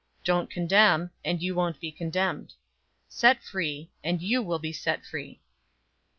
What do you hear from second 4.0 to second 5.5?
and you will be set free.